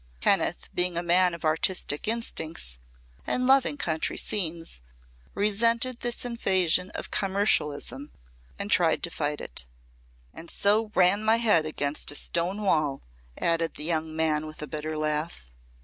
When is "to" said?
9.03-9.11